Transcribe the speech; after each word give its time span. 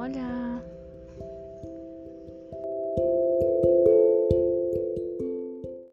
Olhar. 0.00 0.79